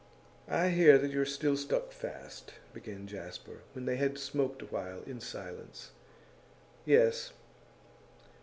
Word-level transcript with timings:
'I 0.47 0.69
hear 0.69 0.97
that 0.97 1.11
you 1.11 1.21
are 1.21 1.25
still 1.27 1.55
stuck 1.55 1.91
fast,' 1.91 2.55
began 2.73 3.05
Jasper, 3.05 3.61
when 3.73 3.85
they 3.85 3.97
had 3.97 4.17
smoked 4.17 4.63
awhile 4.63 5.03
in 5.05 5.19
silence. 5.19 5.91
'Yes. 6.85 7.33